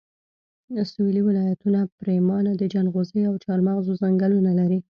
[0.91, 4.79] سويلي ولایتونه پرېمانه د جنغوزیو او چارمغزو ځنګلونه لري